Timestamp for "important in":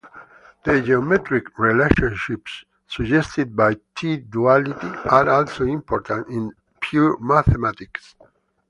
5.65-6.51